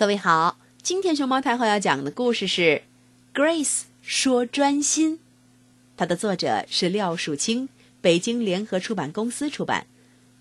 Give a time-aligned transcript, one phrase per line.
[0.00, 2.84] 各位好，今天熊猫太后要讲的故事是
[3.38, 5.16] 《Grace 说专心》，
[5.94, 7.68] 它的作者是廖树清，
[8.00, 9.86] 北京联合出版公司出版。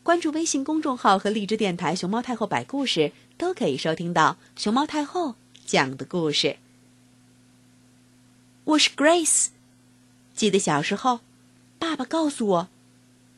[0.02, 5.36] 关注微信公众号和荔枝电台“熊猫太后摆故事”，都可以收听到熊猫太后
[5.66, 6.56] 讲的故事。
[8.64, 9.48] 我是 Grace，
[10.34, 11.20] 记得小时候，
[11.78, 12.70] 爸爸告诉我，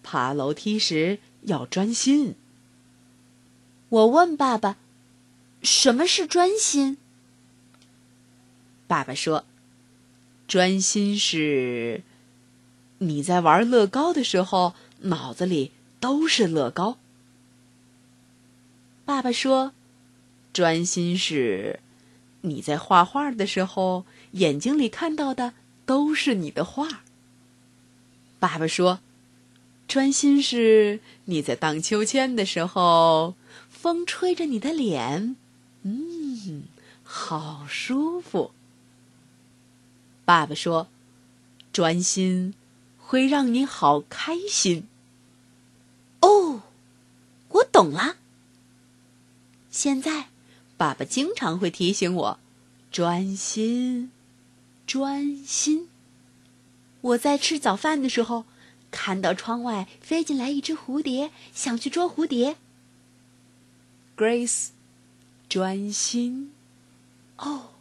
[0.04, 2.36] 爬楼梯时要专心。
[3.90, 4.78] 我问爸爸。
[5.62, 6.98] 什么是专心？
[8.88, 9.46] 爸爸说
[10.48, 12.04] ：“专心是
[12.98, 16.98] 你在玩乐高的时候，脑子里都是乐高。”
[19.06, 19.74] 爸爸说
[20.52, 21.80] ：“专心是
[22.42, 25.54] 你在画画的时候，眼睛里看到的
[25.86, 27.04] 都是你的画。”
[28.40, 29.00] 爸爸说
[29.88, 33.36] ：“专心是你在荡秋千的时候，
[33.70, 35.36] 风吹着你的脸。”
[35.84, 36.64] 嗯，
[37.04, 38.52] 好舒服。
[40.24, 40.88] 爸爸说
[41.74, 42.54] ：“专心
[42.98, 44.88] 会让你好开心。”
[46.22, 46.62] 哦，
[47.50, 48.18] 我懂了。
[49.72, 50.28] 现在，
[50.78, 52.40] 爸爸经常会提醒我
[52.92, 54.12] ：“专心，
[54.86, 55.90] 专心。”
[57.02, 58.46] 我在吃早饭的时候，
[58.92, 62.58] 看到窗外飞进来一只蝴蝶，想去捉蝴蝶。
[64.16, 64.68] Grace。
[65.52, 66.54] 专心，
[67.36, 67.72] 哦，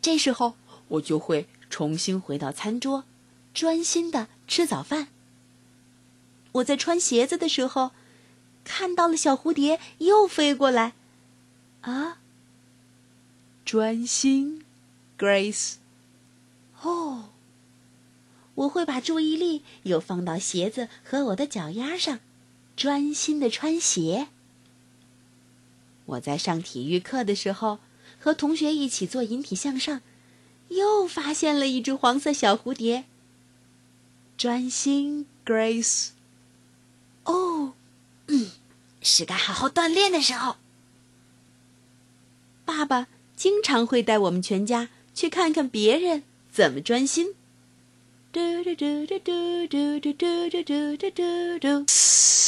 [0.00, 0.54] 这时候
[0.88, 3.04] 我就会重新回到餐桌，
[3.52, 5.08] 专心的吃早饭。
[6.52, 7.90] 我在穿鞋子的时候，
[8.64, 10.94] 看到了小蝴蝶又飞过来，
[11.82, 12.20] 啊，
[13.66, 14.64] 专心
[15.18, 15.74] ，Grace，
[16.80, 17.28] 哦，
[18.54, 22.20] 我会把注意力又放到鞋子和我的脚丫上，
[22.74, 24.28] 专心的穿鞋。
[26.08, 27.78] 我在上体育课的时候，
[28.18, 30.00] 和同学一起做引体向上，
[30.68, 33.04] 又发现了一只黄色小蝴蝶。
[34.38, 36.10] 专心，Grace。
[37.24, 37.74] 哦，
[38.28, 38.50] 嗯，
[39.02, 40.56] 是该好好锻炼的时候。
[42.64, 47.34] 爸爸经常会带我们全家去看看别人怎么专心。
[48.32, 52.47] 嘟嘟嘟嘟嘟嘟嘟嘟嘟嘟嘟嘟。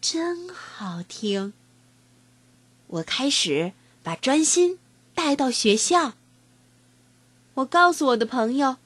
[0.00, 1.52] 真好听。
[2.86, 3.72] 我开始
[4.02, 4.78] 把专心
[5.14, 6.14] 带到学校。
[7.54, 8.76] 我告诉我的朋友，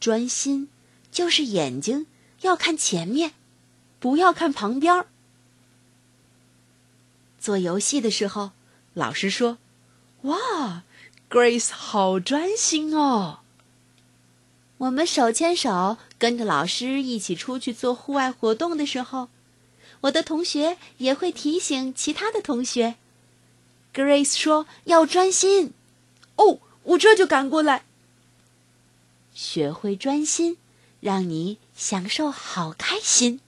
[0.00, 0.70] 专心
[1.10, 2.06] 就是眼睛
[2.40, 3.34] 要看前面，
[4.00, 5.04] 不要看旁边。
[7.38, 8.52] 做游戏的时候，
[8.94, 9.58] 老师说
[10.22, 10.82] ：“哇
[11.28, 13.40] ，Grace 好专心哦。”
[14.78, 19.28] 我们手牵手跟着老师一起出去做户外活动的时候。
[20.04, 22.96] 我的同学也会提醒其他的同学。
[23.94, 25.72] Grace 说：“要专心。”
[26.36, 27.84] 哦，我这就赶过来。
[29.34, 30.58] 学会专心，
[31.00, 33.40] 让你享受好开心。